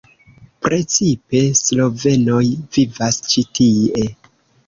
Precipe 0.67 1.41
slovenoj 1.59 2.41
vivas 2.77 3.19
ĉi 3.35 3.47
tie. 3.59 4.09